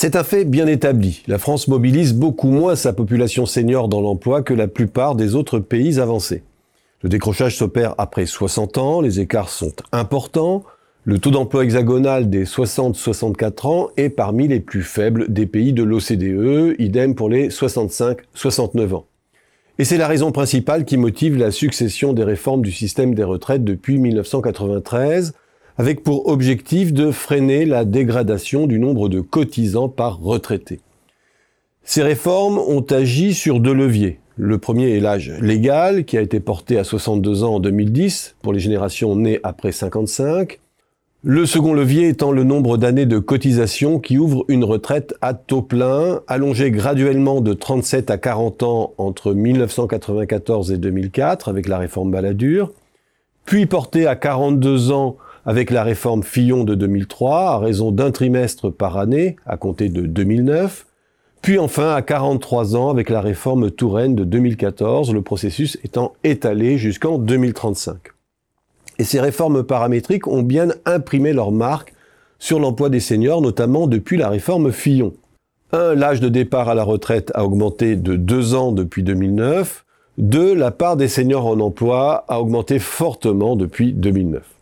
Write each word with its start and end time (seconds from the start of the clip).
C'est 0.00 0.14
un 0.14 0.22
fait 0.22 0.44
bien 0.44 0.68
établi. 0.68 1.24
La 1.26 1.38
France 1.38 1.66
mobilise 1.66 2.14
beaucoup 2.14 2.52
moins 2.52 2.76
sa 2.76 2.92
population 2.92 3.46
senior 3.46 3.88
dans 3.88 4.00
l'emploi 4.00 4.42
que 4.42 4.54
la 4.54 4.68
plupart 4.68 5.16
des 5.16 5.34
autres 5.34 5.58
pays 5.58 5.98
avancés. 5.98 6.44
Le 7.02 7.08
décrochage 7.08 7.56
s'opère 7.56 7.96
après 7.98 8.24
60 8.24 8.78
ans, 8.78 9.00
les 9.00 9.18
écarts 9.18 9.48
sont 9.48 9.72
importants, 9.90 10.62
le 11.02 11.18
taux 11.18 11.32
d'emploi 11.32 11.64
hexagonal 11.64 12.30
des 12.30 12.44
60-64 12.44 13.66
ans 13.66 13.88
est 13.96 14.10
parmi 14.10 14.46
les 14.46 14.60
plus 14.60 14.84
faibles 14.84 15.32
des 15.32 15.46
pays 15.46 15.72
de 15.72 15.82
l'OCDE, 15.82 16.76
idem 16.78 17.16
pour 17.16 17.28
les 17.28 17.48
65-69 17.48 18.94
ans. 18.94 19.06
Et 19.80 19.84
c'est 19.84 19.98
la 19.98 20.06
raison 20.06 20.30
principale 20.30 20.84
qui 20.84 20.96
motive 20.96 21.36
la 21.36 21.50
succession 21.50 22.12
des 22.12 22.22
réformes 22.22 22.62
du 22.62 22.70
système 22.70 23.16
des 23.16 23.24
retraites 23.24 23.64
depuis 23.64 23.98
1993, 23.98 25.34
avec 25.78 26.02
pour 26.02 26.28
objectif 26.28 26.92
de 26.92 27.12
freiner 27.12 27.64
la 27.64 27.84
dégradation 27.84 28.66
du 28.66 28.80
nombre 28.80 29.08
de 29.08 29.20
cotisants 29.20 29.88
par 29.88 30.18
retraité. 30.18 30.80
Ces 31.84 32.02
réformes 32.02 32.58
ont 32.58 32.82
agi 32.82 33.32
sur 33.32 33.60
deux 33.60 33.72
leviers. 33.72 34.18
Le 34.36 34.58
premier 34.58 34.90
est 34.90 35.00
l'âge 35.00 35.32
légal, 35.40 36.04
qui 36.04 36.18
a 36.18 36.20
été 36.20 36.40
porté 36.40 36.78
à 36.78 36.84
62 36.84 37.44
ans 37.44 37.54
en 37.54 37.60
2010 37.60 38.36
pour 38.42 38.52
les 38.52 38.58
générations 38.58 39.14
nées 39.14 39.38
après 39.44 39.72
55. 39.72 40.58
Le 41.22 41.46
second 41.46 41.74
levier 41.74 42.08
étant 42.08 42.32
le 42.32 42.44
nombre 42.44 42.76
d'années 42.76 43.06
de 43.06 43.18
cotisation 43.18 44.00
qui 44.00 44.18
ouvre 44.18 44.44
une 44.48 44.64
retraite 44.64 45.14
à 45.20 45.34
taux 45.34 45.62
plein, 45.62 46.22
allongée 46.26 46.70
graduellement 46.70 47.40
de 47.40 47.52
37 47.52 48.10
à 48.10 48.18
40 48.18 48.62
ans 48.64 48.92
entre 48.98 49.32
1994 49.32 50.72
et 50.72 50.76
2004 50.76 51.48
avec 51.48 51.68
la 51.68 51.78
réforme 51.78 52.10
Balladur, 52.10 52.72
puis 53.44 53.66
portée 53.66 54.06
à 54.06 54.14
42 54.14 54.92
ans 54.92 55.16
avec 55.48 55.70
la 55.70 55.82
réforme 55.82 56.22
Fillon 56.22 56.62
de 56.62 56.74
2003 56.74 57.52
à 57.52 57.58
raison 57.58 57.90
d'un 57.90 58.10
trimestre 58.10 58.68
par 58.68 58.98
année 58.98 59.36
à 59.46 59.56
compter 59.56 59.88
de 59.88 60.02
2009, 60.02 60.84
puis 61.40 61.58
enfin 61.58 61.94
à 61.94 62.02
43 62.02 62.76
ans 62.76 62.90
avec 62.90 63.08
la 63.08 63.22
réforme 63.22 63.70
Touraine 63.70 64.14
de 64.14 64.24
2014, 64.24 65.14
le 65.14 65.22
processus 65.22 65.78
étant 65.82 66.12
étalé 66.22 66.76
jusqu'en 66.76 67.16
2035. 67.16 67.96
Et 68.98 69.04
ces 69.04 69.20
réformes 69.20 69.62
paramétriques 69.62 70.26
ont 70.26 70.42
bien 70.42 70.68
imprimé 70.84 71.32
leur 71.32 71.50
marque 71.50 71.94
sur 72.38 72.60
l'emploi 72.60 72.90
des 72.90 73.00
seniors, 73.00 73.40
notamment 73.40 73.86
depuis 73.86 74.18
la 74.18 74.28
réforme 74.28 74.70
Fillon. 74.70 75.14
Un, 75.72 75.94
l'âge 75.94 76.20
de 76.20 76.28
départ 76.28 76.68
à 76.68 76.74
la 76.74 76.84
retraite 76.84 77.32
a 77.34 77.46
augmenté 77.46 77.96
de 77.96 78.16
2 78.16 78.54
ans 78.54 78.70
depuis 78.70 79.02
2009. 79.02 79.86
Deux, 80.18 80.52
la 80.52 80.72
part 80.72 80.98
des 80.98 81.08
seniors 81.08 81.46
en 81.46 81.58
emploi 81.60 82.26
a 82.28 82.38
augmenté 82.38 82.78
fortement 82.78 83.56
depuis 83.56 83.94
2009. 83.94 84.57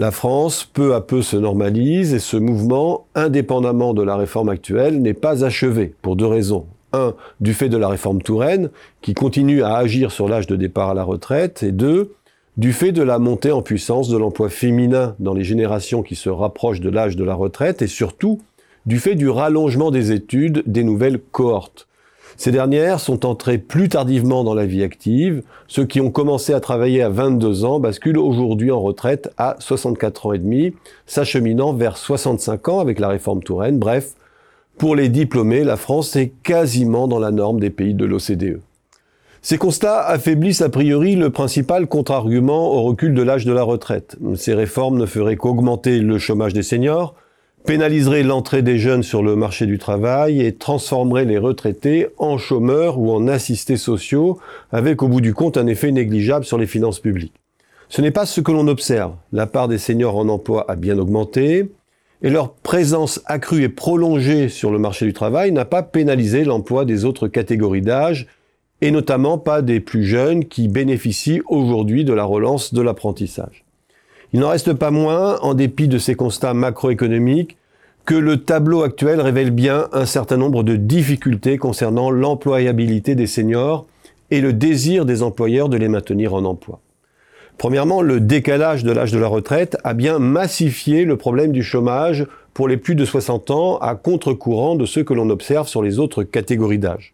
La 0.00 0.12
France, 0.12 0.64
peu 0.64 0.94
à 0.94 1.00
peu, 1.00 1.22
se 1.22 1.36
normalise 1.36 2.14
et 2.14 2.20
ce 2.20 2.36
mouvement, 2.36 3.08
indépendamment 3.16 3.94
de 3.94 4.02
la 4.04 4.14
réforme 4.14 4.48
actuelle, 4.48 5.02
n'est 5.02 5.12
pas 5.12 5.44
achevé 5.44 5.92
pour 6.02 6.14
deux 6.14 6.24
raisons. 6.24 6.66
Un, 6.92 7.14
du 7.40 7.52
fait 7.52 7.68
de 7.68 7.76
la 7.76 7.88
réforme 7.88 8.22
Touraine, 8.22 8.70
qui 9.02 9.12
continue 9.12 9.64
à 9.64 9.74
agir 9.74 10.12
sur 10.12 10.28
l'âge 10.28 10.46
de 10.46 10.54
départ 10.54 10.90
à 10.90 10.94
la 10.94 11.02
retraite, 11.02 11.64
et 11.64 11.72
deux, 11.72 12.14
du 12.56 12.72
fait 12.72 12.92
de 12.92 13.02
la 13.02 13.18
montée 13.18 13.50
en 13.50 13.60
puissance 13.60 14.08
de 14.08 14.16
l'emploi 14.16 14.50
féminin 14.50 15.16
dans 15.18 15.34
les 15.34 15.42
générations 15.42 16.04
qui 16.04 16.14
se 16.14 16.28
rapprochent 16.28 16.80
de 16.80 16.90
l'âge 16.90 17.16
de 17.16 17.24
la 17.24 17.34
retraite, 17.34 17.82
et 17.82 17.88
surtout 17.88 18.40
du 18.86 19.00
fait 19.00 19.16
du 19.16 19.28
rallongement 19.28 19.90
des 19.90 20.12
études 20.12 20.62
des 20.64 20.84
nouvelles 20.84 21.18
cohortes. 21.18 21.88
Ces 22.36 22.52
dernières 22.52 23.00
sont 23.00 23.26
entrées 23.26 23.58
plus 23.58 23.88
tardivement 23.88 24.44
dans 24.44 24.54
la 24.54 24.66
vie 24.66 24.82
active. 24.82 25.42
Ceux 25.66 25.84
qui 25.84 26.00
ont 26.00 26.10
commencé 26.10 26.52
à 26.52 26.60
travailler 26.60 27.02
à 27.02 27.08
22 27.08 27.64
ans 27.64 27.80
basculent 27.80 28.18
aujourd'hui 28.18 28.70
en 28.70 28.80
retraite 28.80 29.30
à 29.38 29.56
64 29.58 30.26
ans 30.26 30.32
et 30.32 30.38
demi, 30.38 30.74
s'acheminant 31.06 31.72
vers 31.72 31.96
65 31.96 32.68
ans 32.68 32.80
avec 32.80 33.00
la 33.00 33.08
réforme 33.08 33.42
Touraine. 33.42 33.78
Bref, 33.78 34.14
pour 34.78 34.94
les 34.94 35.08
diplômés, 35.08 35.64
la 35.64 35.76
France 35.76 36.14
est 36.14 36.32
quasiment 36.42 37.08
dans 37.08 37.18
la 37.18 37.32
norme 37.32 37.58
des 37.58 37.70
pays 37.70 37.94
de 37.94 38.04
l'OCDE. 38.04 38.60
Ces 39.42 39.58
constats 39.58 40.00
affaiblissent 40.00 40.62
a 40.62 40.68
priori 40.68 41.16
le 41.16 41.30
principal 41.30 41.86
contre-argument 41.86 42.72
au 42.72 42.82
recul 42.82 43.14
de 43.14 43.22
l'âge 43.22 43.44
de 43.44 43.52
la 43.52 43.62
retraite. 43.62 44.16
Ces 44.34 44.54
réformes 44.54 44.98
ne 44.98 45.06
feraient 45.06 45.36
qu'augmenter 45.36 46.00
le 46.00 46.18
chômage 46.18 46.54
des 46.54 46.62
seniors, 46.62 47.14
pénaliserait 47.68 48.22
l'entrée 48.22 48.62
des 48.62 48.78
jeunes 48.78 49.02
sur 49.02 49.22
le 49.22 49.36
marché 49.36 49.66
du 49.66 49.76
travail 49.76 50.40
et 50.40 50.54
transformerait 50.54 51.26
les 51.26 51.36
retraités 51.36 52.06
en 52.16 52.38
chômeurs 52.38 52.98
ou 52.98 53.12
en 53.12 53.28
assistés 53.28 53.76
sociaux, 53.76 54.38
avec 54.72 55.02
au 55.02 55.08
bout 55.08 55.20
du 55.20 55.34
compte 55.34 55.58
un 55.58 55.66
effet 55.66 55.92
négligeable 55.92 56.46
sur 56.46 56.56
les 56.56 56.66
finances 56.66 56.98
publiques. 56.98 57.34
Ce 57.90 58.00
n'est 58.00 58.10
pas 58.10 58.24
ce 58.24 58.40
que 58.40 58.52
l'on 58.52 58.68
observe. 58.68 59.12
La 59.32 59.46
part 59.46 59.68
des 59.68 59.76
seniors 59.76 60.16
en 60.16 60.30
emploi 60.30 60.64
a 60.66 60.76
bien 60.76 60.98
augmenté, 60.98 61.70
et 62.22 62.30
leur 62.30 62.54
présence 62.54 63.20
accrue 63.26 63.64
et 63.64 63.68
prolongée 63.68 64.48
sur 64.48 64.70
le 64.70 64.78
marché 64.78 65.04
du 65.04 65.12
travail 65.12 65.52
n'a 65.52 65.66
pas 65.66 65.82
pénalisé 65.82 66.44
l'emploi 66.44 66.86
des 66.86 67.04
autres 67.04 67.28
catégories 67.28 67.82
d'âge, 67.82 68.28
et 68.80 68.90
notamment 68.90 69.36
pas 69.36 69.60
des 69.60 69.80
plus 69.80 70.04
jeunes 70.04 70.46
qui 70.46 70.68
bénéficient 70.68 71.42
aujourd'hui 71.50 72.06
de 72.06 72.14
la 72.14 72.24
relance 72.24 72.72
de 72.72 72.80
l'apprentissage. 72.80 73.66
Il 74.32 74.40
n'en 74.40 74.48
reste 74.48 74.72
pas 74.72 74.90
moins, 74.90 75.38
en 75.40 75.52
dépit 75.52 75.86
de 75.88 75.98
ces 75.98 76.14
constats 76.14 76.54
macroéconomiques, 76.54 77.57
que 78.08 78.14
le 78.14 78.38
tableau 78.38 78.84
actuel 78.84 79.20
révèle 79.20 79.50
bien 79.50 79.90
un 79.92 80.06
certain 80.06 80.38
nombre 80.38 80.62
de 80.62 80.76
difficultés 80.76 81.58
concernant 81.58 82.10
l'employabilité 82.10 83.14
des 83.14 83.26
seniors 83.26 83.84
et 84.30 84.40
le 84.40 84.54
désir 84.54 85.04
des 85.04 85.22
employeurs 85.22 85.68
de 85.68 85.76
les 85.76 85.88
maintenir 85.88 86.32
en 86.32 86.46
emploi. 86.46 86.80
Premièrement, 87.58 88.00
le 88.00 88.20
décalage 88.20 88.82
de 88.82 88.92
l'âge 88.92 89.12
de 89.12 89.18
la 89.18 89.26
retraite 89.26 89.76
a 89.84 89.92
bien 89.92 90.18
massifié 90.18 91.04
le 91.04 91.18
problème 91.18 91.52
du 91.52 91.62
chômage 91.62 92.26
pour 92.54 92.66
les 92.66 92.78
plus 92.78 92.94
de 92.94 93.04
60 93.04 93.50
ans 93.50 93.76
à 93.76 93.94
contre-courant 93.94 94.74
de 94.74 94.86
ce 94.86 95.00
que 95.00 95.12
l'on 95.12 95.28
observe 95.28 95.68
sur 95.68 95.82
les 95.82 95.98
autres 95.98 96.22
catégories 96.22 96.78
d'âge. 96.78 97.12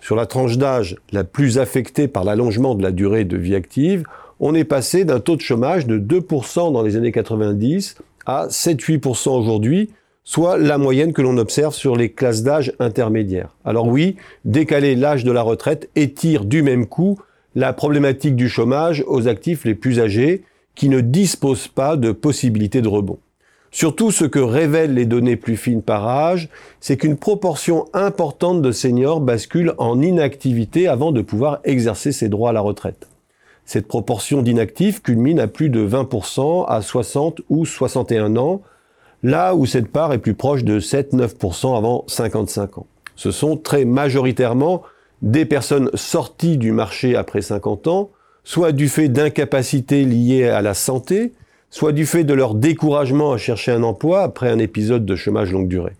Sur 0.00 0.16
la 0.16 0.26
tranche 0.26 0.58
d'âge 0.58 0.96
la 1.12 1.22
plus 1.22 1.60
affectée 1.60 2.08
par 2.08 2.24
l'allongement 2.24 2.74
de 2.74 2.82
la 2.82 2.90
durée 2.90 3.24
de 3.24 3.36
vie 3.36 3.54
active, 3.54 4.02
on 4.40 4.56
est 4.56 4.64
passé 4.64 5.04
d'un 5.04 5.20
taux 5.20 5.36
de 5.36 5.40
chômage 5.40 5.86
de 5.86 6.00
2% 6.00 6.72
dans 6.72 6.82
les 6.82 6.96
années 6.96 7.12
90 7.12 7.94
à 8.26 8.48
7-8% 8.48 9.28
aujourd'hui, 9.38 9.90
soit 10.24 10.56
la 10.56 10.78
moyenne 10.78 11.12
que 11.12 11.22
l'on 11.22 11.38
observe 11.38 11.74
sur 11.74 11.96
les 11.96 12.10
classes 12.10 12.42
d'âge 12.42 12.72
intermédiaires. 12.78 13.56
Alors 13.64 13.88
oui, 13.88 14.16
décaler 14.44 14.94
l'âge 14.94 15.24
de 15.24 15.32
la 15.32 15.42
retraite 15.42 15.90
étire 15.96 16.44
du 16.44 16.62
même 16.62 16.86
coup 16.86 17.18
la 17.54 17.72
problématique 17.72 18.36
du 18.36 18.48
chômage 18.48 19.04
aux 19.06 19.28
actifs 19.28 19.64
les 19.64 19.74
plus 19.74 20.00
âgés 20.00 20.42
qui 20.74 20.88
ne 20.88 21.00
disposent 21.00 21.68
pas 21.68 21.96
de 21.96 22.12
possibilités 22.12 22.80
de 22.80 22.88
rebond. 22.88 23.18
Surtout, 23.70 24.10
ce 24.10 24.26
que 24.26 24.38
révèlent 24.38 24.94
les 24.94 25.06
données 25.06 25.36
plus 25.36 25.56
fines 25.56 25.82
par 25.82 26.06
âge, 26.06 26.50
c'est 26.78 26.98
qu'une 26.98 27.16
proportion 27.16 27.86
importante 27.94 28.60
de 28.60 28.70
seniors 28.70 29.20
bascule 29.20 29.72
en 29.78 30.00
inactivité 30.02 30.88
avant 30.88 31.10
de 31.10 31.22
pouvoir 31.22 31.60
exercer 31.64 32.12
ses 32.12 32.28
droits 32.28 32.50
à 32.50 32.52
la 32.52 32.60
retraite. 32.60 33.08
Cette 33.64 33.88
proportion 33.88 34.42
d'inactifs 34.42 35.02
culmine 35.02 35.40
à 35.40 35.46
plus 35.46 35.70
de 35.70 35.86
20% 35.86 36.66
à 36.68 36.82
60 36.82 37.40
ou 37.48 37.64
61 37.64 38.36
ans, 38.36 38.60
là 39.22 39.54
où 39.54 39.66
cette 39.66 39.88
part 39.88 40.12
est 40.12 40.18
plus 40.18 40.34
proche 40.34 40.64
de 40.64 40.80
7-9% 40.80 41.76
avant 41.76 42.04
55 42.08 42.78
ans. 42.78 42.86
Ce 43.16 43.30
sont 43.30 43.56
très 43.56 43.84
majoritairement 43.84 44.82
des 45.20 45.44
personnes 45.44 45.90
sorties 45.94 46.58
du 46.58 46.72
marché 46.72 47.14
après 47.14 47.42
50 47.42 47.86
ans, 47.86 48.10
soit 48.44 48.72
du 48.72 48.88
fait 48.88 49.08
d'incapacités 49.08 50.04
liées 50.04 50.48
à 50.48 50.62
la 50.62 50.74
santé, 50.74 51.32
soit 51.70 51.92
du 51.92 52.06
fait 52.06 52.24
de 52.24 52.34
leur 52.34 52.54
découragement 52.54 53.32
à 53.32 53.38
chercher 53.38 53.72
un 53.72 53.82
emploi 53.82 54.22
après 54.22 54.50
un 54.50 54.58
épisode 54.58 55.06
de 55.06 55.16
chômage 55.16 55.52
longue 55.52 55.68
durée. 55.68 55.96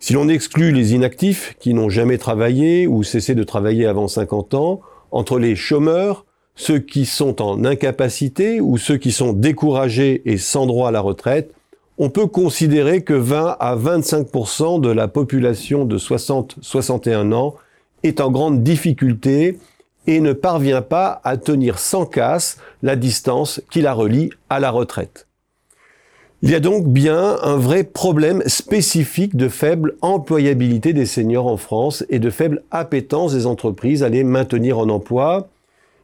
Si 0.00 0.12
l'on 0.12 0.28
exclut 0.28 0.72
les 0.72 0.94
inactifs 0.94 1.54
qui 1.60 1.74
n'ont 1.74 1.88
jamais 1.88 2.18
travaillé 2.18 2.88
ou 2.88 3.04
cessé 3.04 3.36
de 3.36 3.44
travailler 3.44 3.86
avant 3.86 4.08
50 4.08 4.54
ans, 4.54 4.80
entre 5.12 5.38
les 5.38 5.54
chômeurs, 5.54 6.26
ceux 6.56 6.80
qui 6.80 7.06
sont 7.06 7.40
en 7.40 7.64
incapacité 7.64 8.60
ou 8.60 8.78
ceux 8.78 8.96
qui 8.96 9.12
sont 9.12 9.32
découragés 9.32 10.22
et 10.24 10.38
sans 10.38 10.66
droit 10.66 10.88
à 10.88 10.92
la 10.92 11.00
retraite, 11.00 11.54
on 11.98 12.10
peut 12.10 12.26
considérer 12.26 13.02
que 13.02 13.14
20 13.14 13.56
à 13.60 13.76
25% 13.76 14.80
de 14.80 14.90
la 14.90 15.08
population 15.08 15.84
de 15.84 15.98
60-61 15.98 17.32
ans 17.32 17.54
est 18.02 18.20
en 18.20 18.30
grande 18.30 18.62
difficulté 18.62 19.58
et 20.06 20.20
ne 20.20 20.32
parvient 20.32 20.82
pas 20.82 21.20
à 21.24 21.36
tenir 21.36 21.78
sans 21.78 22.06
casse 22.06 22.56
la 22.82 22.96
distance 22.96 23.62
qui 23.70 23.82
la 23.82 23.92
relie 23.92 24.30
à 24.50 24.58
la 24.58 24.70
retraite. 24.70 25.26
Il 26.44 26.50
y 26.50 26.56
a 26.56 26.60
donc 26.60 26.88
bien 26.88 27.36
un 27.42 27.56
vrai 27.56 27.84
problème 27.84 28.42
spécifique 28.46 29.36
de 29.36 29.48
faible 29.48 29.94
employabilité 30.00 30.92
des 30.92 31.06
seniors 31.06 31.46
en 31.46 31.56
France 31.56 32.04
et 32.08 32.18
de 32.18 32.30
faible 32.30 32.64
appétence 32.72 33.32
des 33.32 33.46
entreprises 33.46 34.02
à 34.02 34.08
les 34.08 34.24
maintenir 34.24 34.78
en 34.80 34.88
emploi, 34.88 35.48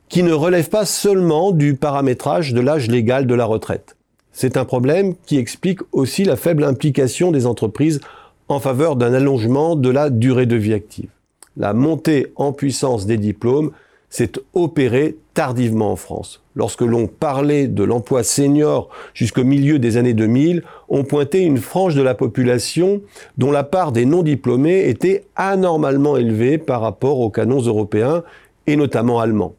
qui 0.08 0.22
ne 0.22 0.32
relève 0.32 0.68
pas 0.68 0.84
seulement 0.84 1.50
du 1.50 1.74
paramétrage 1.74 2.54
de 2.54 2.60
l'âge 2.60 2.86
légal 2.86 3.26
de 3.26 3.34
la 3.34 3.46
retraite. 3.46 3.97
C'est 4.40 4.56
un 4.56 4.64
problème 4.64 5.16
qui 5.26 5.36
explique 5.36 5.80
aussi 5.90 6.22
la 6.22 6.36
faible 6.36 6.62
implication 6.62 7.32
des 7.32 7.44
entreprises 7.44 7.98
en 8.46 8.60
faveur 8.60 8.94
d'un 8.94 9.12
allongement 9.12 9.74
de 9.74 9.90
la 9.90 10.10
durée 10.10 10.46
de 10.46 10.54
vie 10.54 10.74
active. 10.74 11.08
La 11.56 11.72
montée 11.72 12.28
en 12.36 12.52
puissance 12.52 13.04
des 13.04 13.16
diplômes 13.16 13.72
s'est 14.10 14.30
opéré 14.54 15.16
tardivement 15.34 15.90
en 15.90 15.96
France. 15.96 16.40
Lorsque 16.54 16.82
l'on 16.82 17.08
parlait 17.08 17.66
de 17.66 17.82
l'emploi 17.82 18.22
senior 18.22 18.90
jusqu'au 19.12 19.42
milieu 19.42 19.80
des 19.80 19.96
années 19.96 20.14
2000, 20.14 20.62
on 20.88 21.02
pointait 21.02 21.42
une 21.42 21.58
frange 21.58 21.96
de 21.96 22.02
la 22.02 22.14
population 22.14 23.02
dont 23.38 23.50
la 23.50 23.64
part 23.64 23.90
des 23.90 24.06
non-diplômés 24.06 24.88
était 24.88 25.24
anormalement 25.34 26.16
élevée 26.16 26.58
par 26.58 26.80
rapport 26.80 27.18
aux 27.18 27.30
canons 27.30 27.62
européens 27.62 28.22
et 28.68 28.76
notamment 28.76 29.18
allemands, 29.18 29.56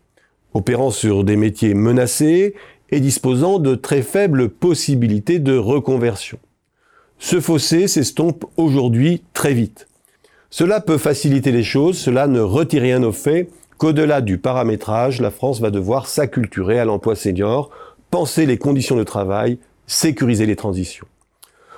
opérant 0.53 0.89
sur 0.89 1.25
des 1.25 1.35
métiers 1.35 1.73
menacés 1.73 2.55
et 2.91 2.99
disposant 2.99 3.59
de 3.59 3.75
très 3.75 4.01
faibles 4.01 4.49
possibilités 4.49 5.39
de 5.39 5.57
reconversion. 5.57 6.39
Ce 7.19 7.39
fossé 7.39 7.87
s'estompe 7.87 8.45
aujourd'hui 8.57 9.23
très 9.33 9.53
vite. 9.53 9.87
Cela 10.49 10.79
peut 10.81 10.97
faciliter 10.97 11.51
les 11.51 11.63
choses, 11.63 11.97
cela 11.97 12.27
ne 12.27 12.39
retire 12.39 12.81
rien 12.81 13.03
au 13.03 13.11
fait 13.11 13.49
qu'au-delà 13.77 14.21
du 14.21 14.37
paramétrage, 14.37 15.21
la 15.21 15.31
France 15.31 15.61
va 15.61 15.71
devoir 15.71 16.07
s'acculturer 16.07 16.79
à 16.79 16.85
l'emploi 16.85 17.15
senior, 17.15 17.69
penser 18.09 18.45
les 18.45 18.57
conditions 18.57 18.95
de 18.95 19.03
travail, 19.03 19.59
sécuriser 19.87 20.45
les 20.45 20.55
transitions. 20.55 21.07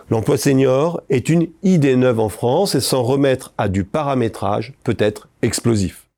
L'emploi 0.10 0.38
senior 0.38 1.02
est 1.10 1.30
une 1.30 1.48
idée 1.64 1.96
neuve 1.96 2.20
en 2.20 2.30
France 2.30 2.76
et 2.76 2.82
s'en 2.82 3.04
remettre 3.04 3.54
à 3.58 3.70
du 3.70 3.84
paramétrage 3.84 4.74
peut 4.84 4.98
être 5.00 5.30
explosif. 5.42 6.11